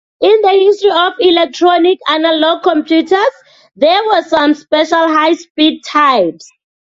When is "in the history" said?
0.19-0.89